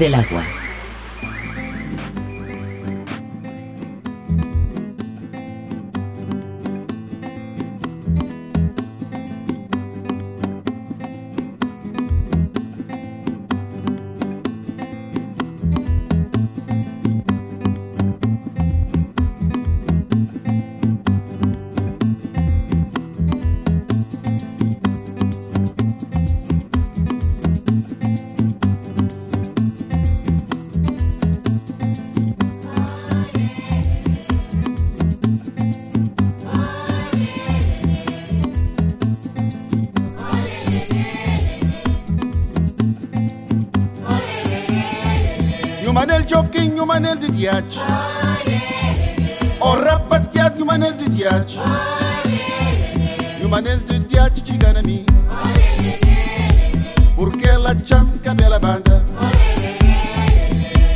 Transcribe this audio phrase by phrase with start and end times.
[0.00, 0.59] Del agua.
[47.20, 47.64] didiat.
[49.60, 51.48] O rapatiat yumanel didiat.
[53.40, 55.04] Yumanel didiat chiganami.
[57.16, 59.04] Porque ela chama cabela banda.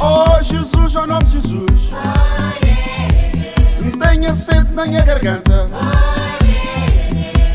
[0.00, 1.90] Oh Jesus, o nome Jesus.
[3.80, 5.66] Não tenha sede na minha garganta.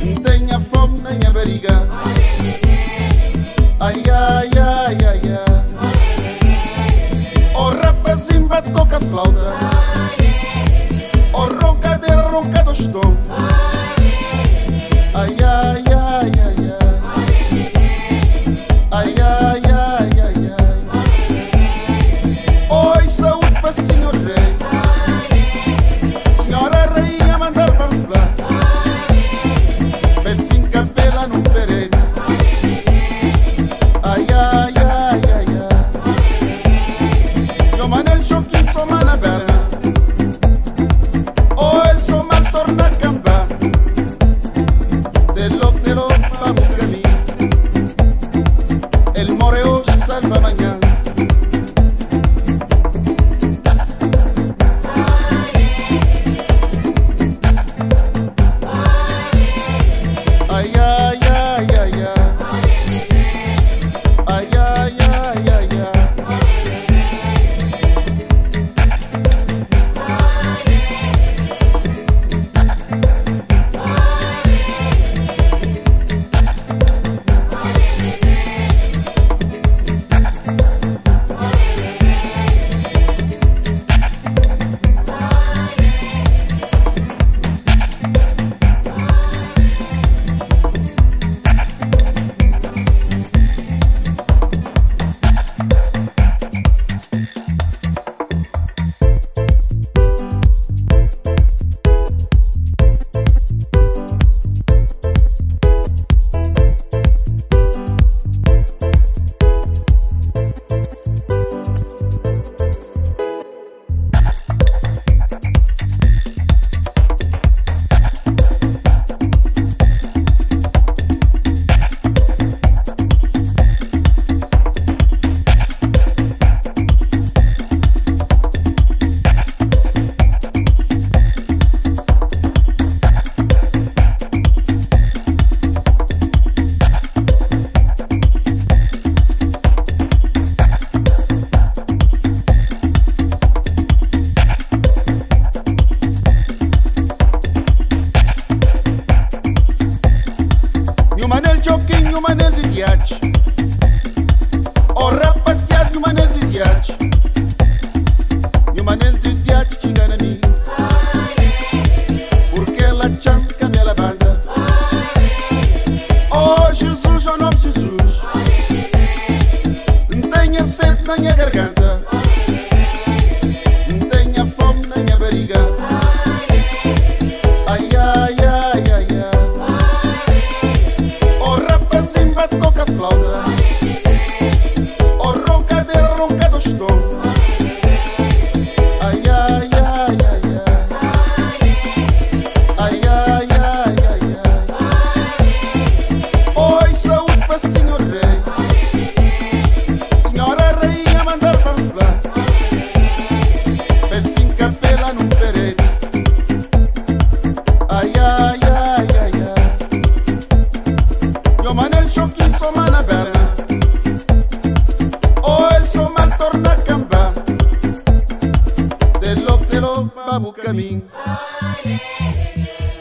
[0.03, 1.87] Não tenha fome na minha barriga.
[3.79, 5.18] Ai, ai, ai, ai.
[8.73, 9.53] toca flauta.
[11.33, 13.48] Oh, ronca de ronca do estômago.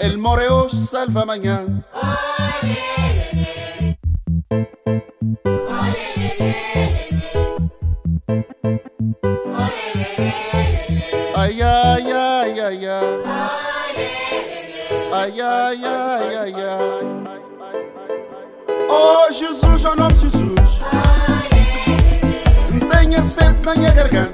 [0.09, 1.85] el moreo salva mañana.
[11.37, 13.19] Ay, ay, ay, ay, ay.
[15.13, 17.05] Ai, ai, ai, ai, ai.
[18.91, 20.71] Oh, Jesus, oh, nome de Jesus.
[22.91, 24.28] Tenha sede na minha garganta.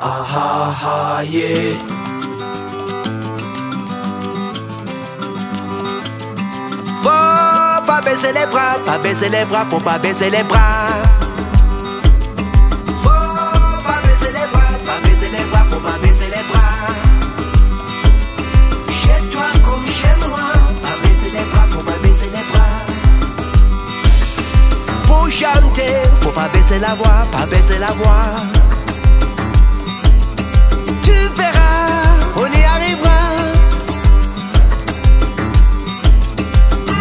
[0.00, 1.76] Ah, ah, ah, yeah.
[7.02, 7.08] Faut
[7.86, 10.86] pas baisser les bras, pas baisser les bras, faut pas baisser les bras.
[13.02, 16.86] Faut pas baisser les bras, pas baisser les bras, faut pas baisser les bras.
[18.88, 20.46] Chez toi comme chez moi,
[20.82, 22.74] pas baisser les bras, faut pas baisser les bras.
[25.06, 28.61] Pour chanter, faut pas baisser la voix, pas baisser la voix.
[31.36, 31.86] Verras,
[32.36, 33.20] on y arrivera.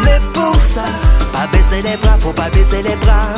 [0.03, 0.85] Mais pour ça,
[1.33, 3.35] pas baisser les bras, faut pas baisser les bras.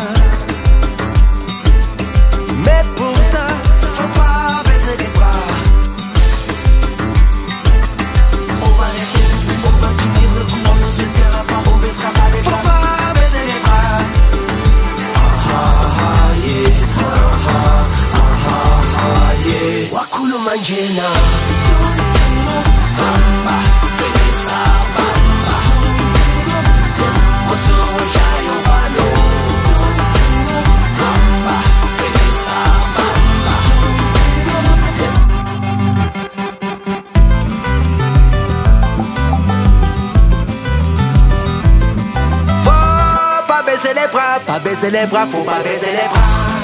[44.45, 46.62] Pas baisser les bras, faut pas baisser les bras.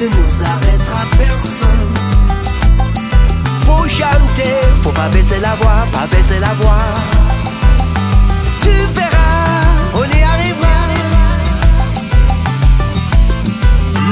[0.00, 1.86] Ne nous arrêtera, personne.
[3.66, 6.94] Pour chanter, faut pas baisser la voix, pas baisser la voix.
[8.62, 9.60] Tu verras,
[9.94, 10.78] on y arrivera.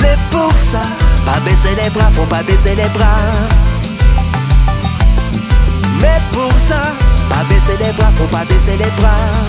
[0.02, 0.83] Mais pour ça,
[1.25, 3.23] pas baisser les bras, faut pas baisser les bras.
[6.02, 6.83] Mais pour ça,
[7.30, 9.48] pas baisser les bras, faut pas baisser les bras.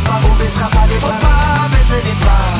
[0.00, 1.12] Pas, on baissera pas les bras.
[1.12, 2.59] Faut pas baisser les.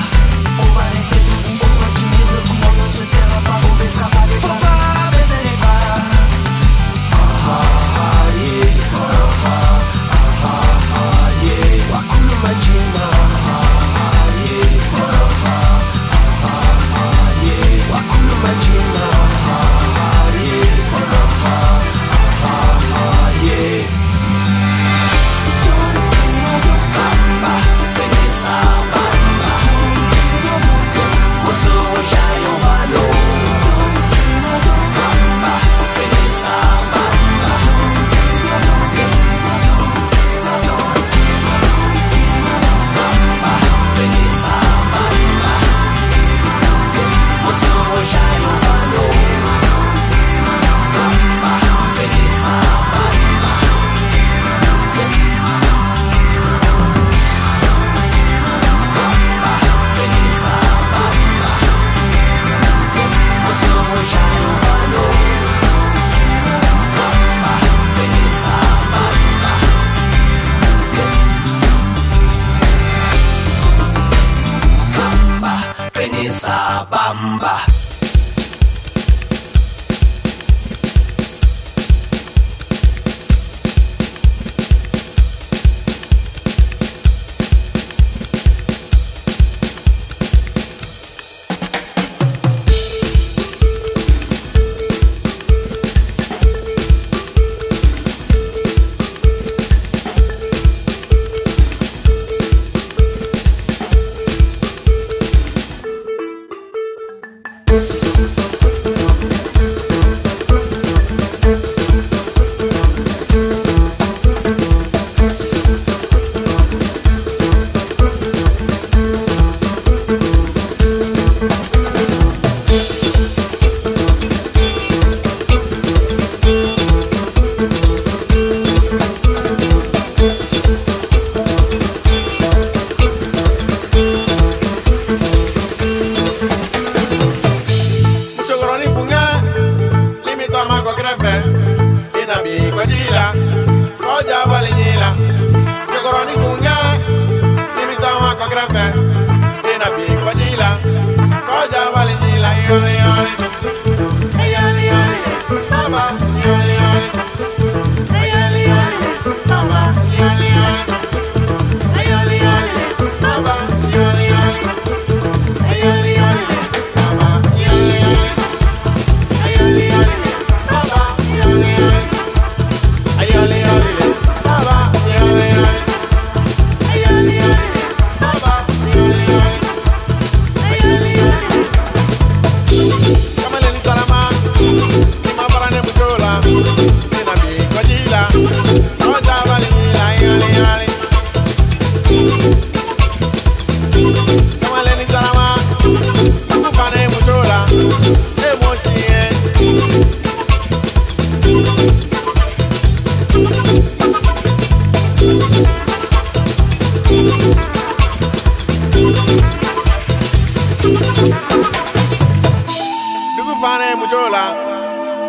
[214.00, 214.44] musow la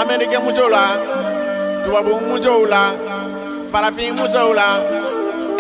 [0.02, 0.84] amerikɛ musow la
[1.84, 2.82] tubabu musow la
[3.72, 4.68] farafin musow la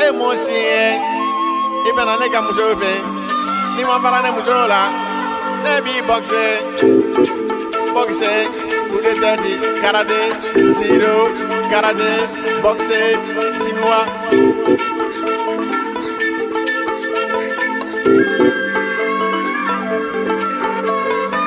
[0.04, 0.84] e m'o si ye
[1.88, 2.92] i bɛna ne ka muso fɛ
[3.76, 4.82] n'i ma fara ne muso la
[5.64, 6.46] ne b'i bɔkise
[7.94, 8.32] bɔkise
[8.90, 10.22] kude tɛti karate
[10.78, 11.16] siro
[11.72, 12.12] karate
[12.64, 13.02] bɔkise
[13.60, 14.00] sinuwa.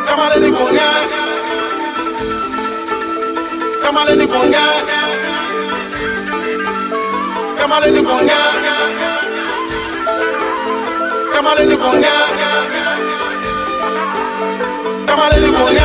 [0.07, 1.24] Kamalen ni kunya.
[3.85, 4.65] kamaleni bonga.
[7.59, 8.41] Kamaleni bonga.
[11.35, 12.15] Kamaleni bonga.
[15.07, 15.55] Bonga.
[15.57, 15.85] Bonga.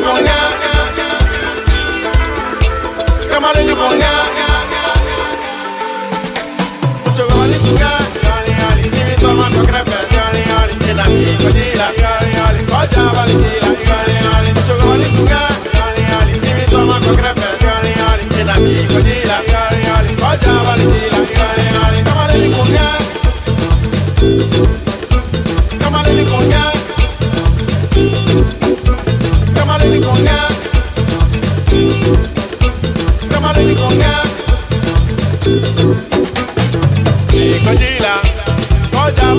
[0.00, 0.42] Bonga.
[9.62, 10.11] Bonga.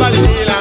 [0.04, 0.53] Vanilla.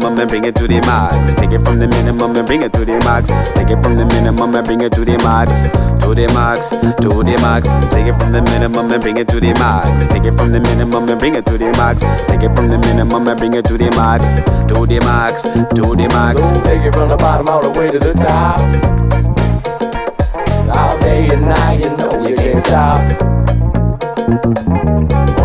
[0.00, 1.34] Minimum and bring it to the max.
[1.34, 3.28] Take it from the minimum and bring it to the max.
[3.54, 5.52] Take it from the minimum and bring it to the max.
[6.00, 7.68] To the max, to the max.
[7.92, 10.06] Take it from the minimum and bring it to the max.
[10.08, 12.00] Take it from the minimum and bring it to the max.
[12.28, 14.24] Take it from the minimum and bring it to the max.
[14.68, 16.40] To the max, to the max.
[16.40, 18.60] So take it from the bottom all the way to the top.
[20.74, 23.00] All day and night, you know you can't stop.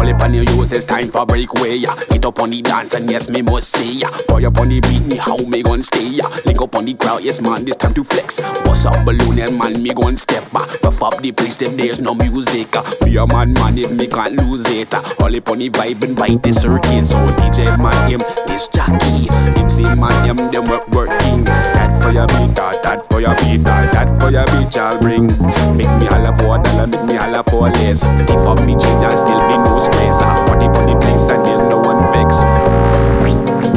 [0.06, 1.76] Up on your use, it's time for breakaway.
[1.76, 1.96] Yeah.
[2.10, 4.10] Get up on the dance and yes, me must say yeah.
[4.30, 6.28] Fire up on the beat, me how me gon' stay yeah.
[6.46, 8.40] Link up on the crowd, yes man, this time to flex.
[8.64, 10.70] Bust up balloon and man, me gon' step back.
[10.84, 12.72] Rough up the place, if there's no music.
[13.04, 14.94] Be a man, man, if me can't lose it.
[14.94, 17.04] All up on the vibe and bite the circuit.
[17.04, 19.28] So DJ man, him, this jockey.
[19.70, 21.44] See man, him, them work working.
[21.46, 25.00] That for your beat, uh, that for your beat, uh, that for your beat, I'll
[25.02, 25.28] bring.
[25.76, 28.04] Make me holla for a dollar, make me holla for less.
[28.30, 29.95] Give up me change and still be no stress.
[29.98, 32.44] I body on the place and there's no one vex.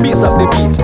[0.01, 0.79] Bass up the beat.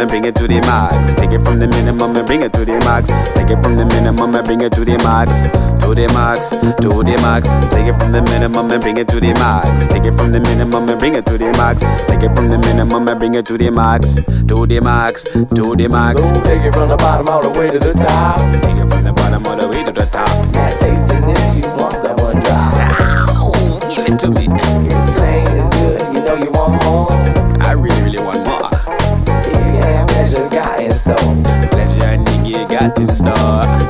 [0.00, 1.14] Minimum and bring it to the max.
[1.14, 3.08] Take it from the minimum and bring it to the max.
[3.34, 5.30] Take it from the minimum and bring it to the max.
[5.84, 7.48] To the max, to the max.
[7.72, 9.68] Take it from the minimum and bring it to the max.
[9.88, 11.82] Take it from the minimum and bring it to the max.
[12.08, 14.14] Take it from the minimum and bring it to the max.
[14.14, 16.20] To the max, to the max.
[16.20, 18.38] So take it from the bottom all the way to the top.
[18.62, 20.28] Take it from the bottom all the way to the top.
[20.52, 22.72] That tasting this, you want that one drop.
[23.28, 24.89] Ow, give it to me.
[32.96, 33.89] Nigga got in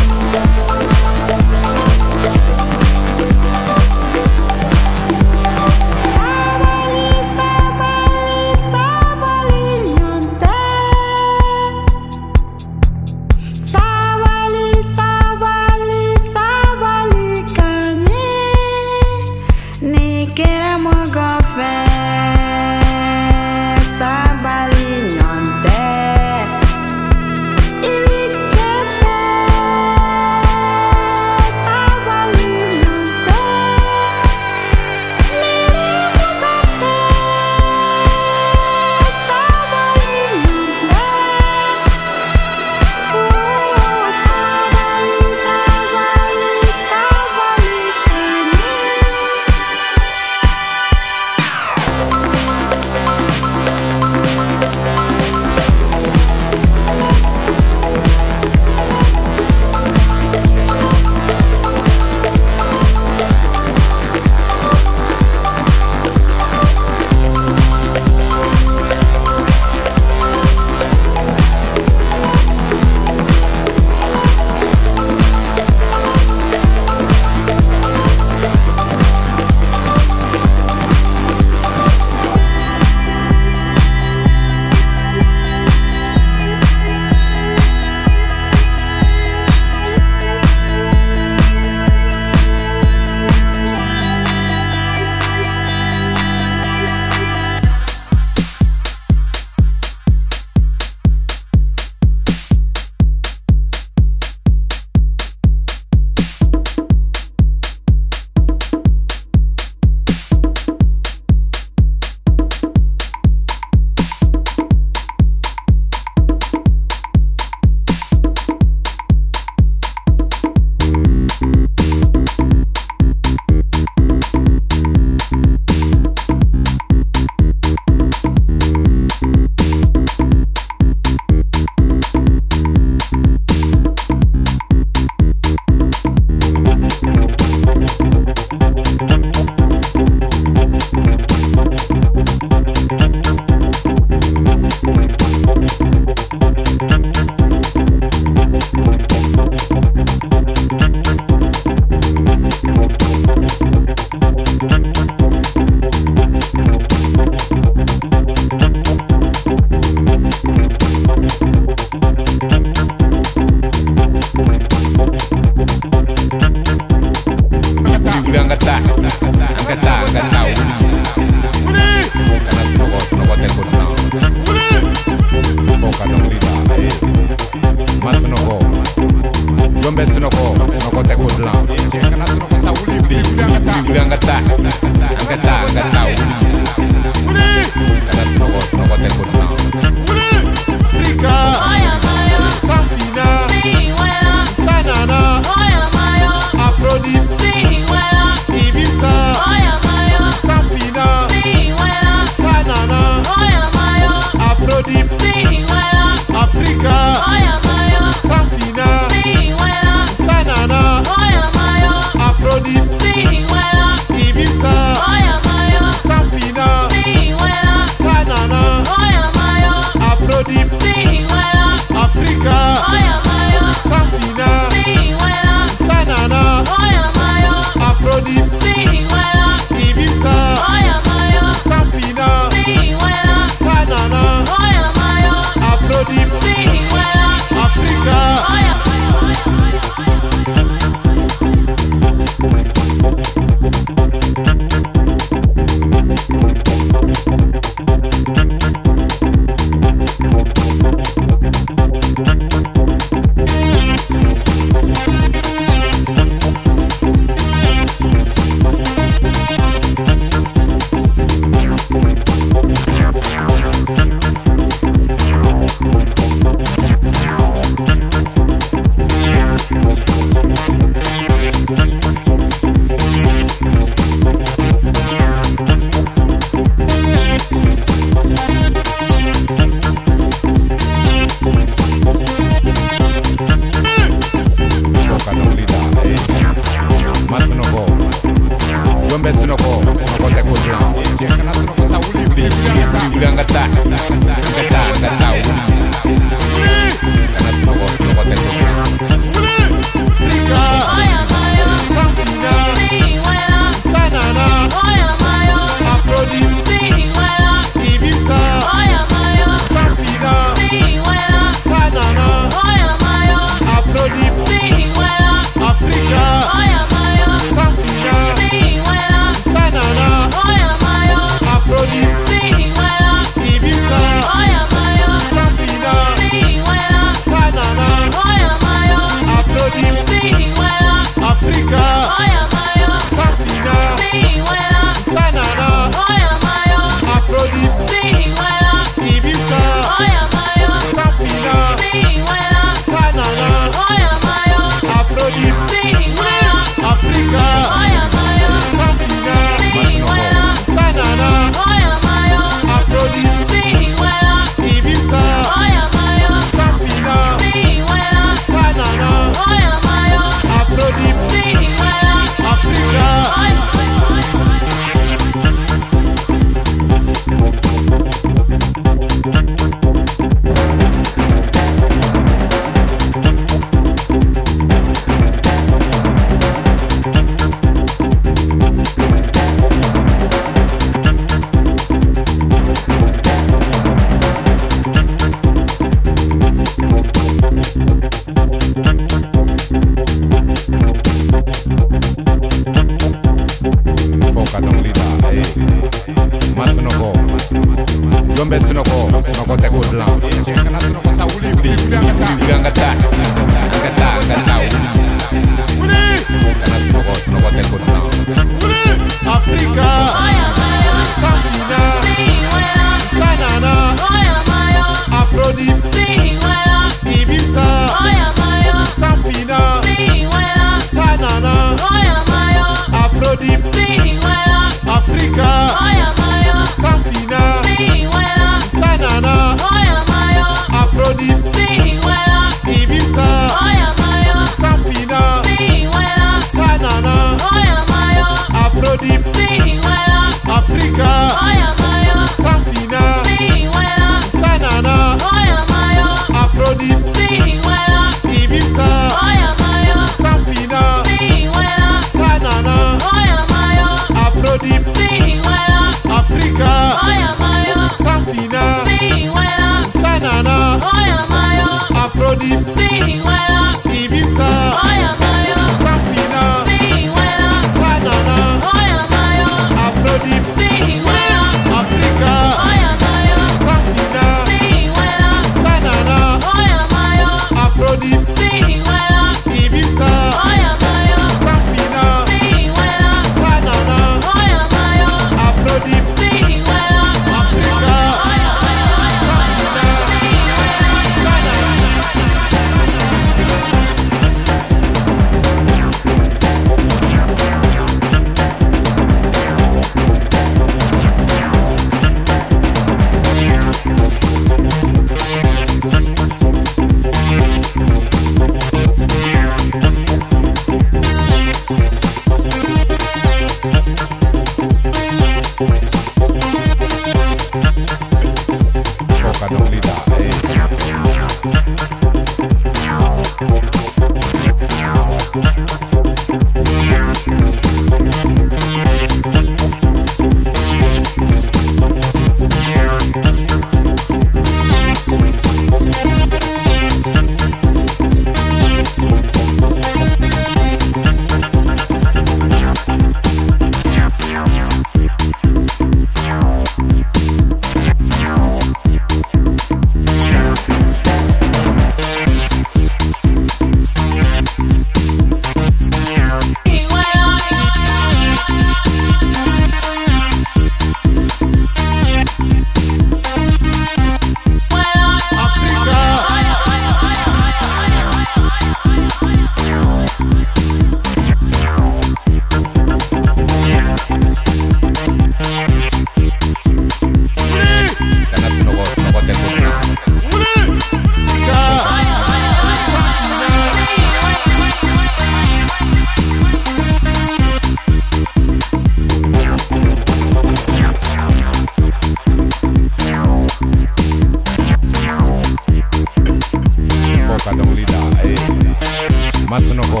[599.50, 600.00] masinɔgɔ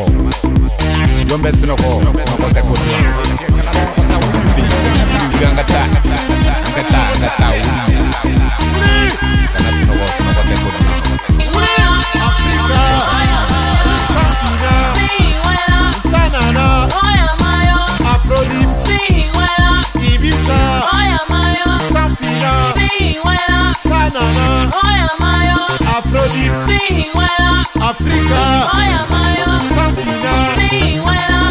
[1.28, 3.02] jɔn bɛ sinɔgɔ sunɔgɔ tɛ ko dɔn
[5.30, 5.92] wuli an ka taa an
[6.76, 7.70] ka taa an ka taa wuli
[9.52, 10.84] kana sinɔgɔ sunɔgɔ tɛ ko dɔn
[18.12, 18.70] Afrodip,
[20.10, 20.60] Ibiza,
[21.92, 22.54] Sanfina,
[23.84, 24.46] Sanana,
[25.96, 26.54] Afrodip,
[27.90, 28.42] Africa,
[29.74, 30.34] Safina,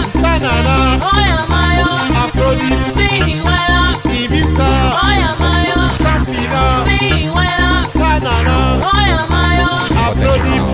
[0.08, 1.90] Sanana, I am Iyo.
[2.24, 2.80] Afrodip,
[4.08, 4.70] Ibiza,
[6.04, 6.64] Safina,
[7.96, 8.58] Sanana,
[10.06, 10.66] Afrodip,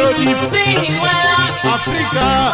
[0.00, 0.50] melody.
[1.62, 2.50] Africa.